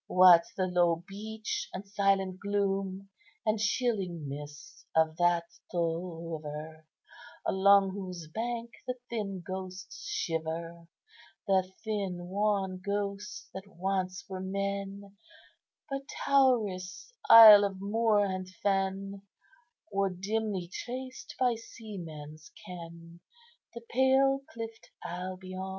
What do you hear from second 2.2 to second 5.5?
gloom, And chilling mists of that